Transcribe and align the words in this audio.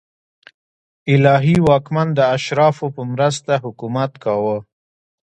الهي 1.13 1.55
واکمن 1.67 2.07
د 2.15 2.19
اشرافو 2.35 2.87
په 2.95 3.01
مرسته 3.13 3.53
حکومت 3.63 4.11
کاوه. 4.23 4.57